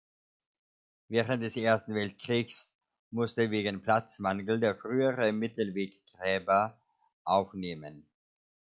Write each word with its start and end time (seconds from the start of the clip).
Während 1.09 1.43
des 1.43 1.55
Ersten 1.57 1.93
Weltkriegs 1.93 2.67
musste 3.11 3.51
wegen 3.51 3.83
Platzmangel 3.83 4.59
der 4.59 4.75
frühere 4.75 5.31
Mittelweg 5.31 6.01
Gräber 6.13 6.75
aufnehmen. 7.23 8.07